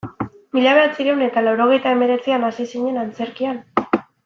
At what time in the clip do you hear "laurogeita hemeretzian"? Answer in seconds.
1.43-2.49